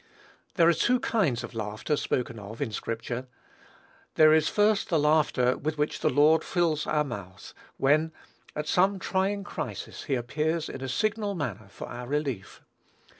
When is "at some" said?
8.55-8.97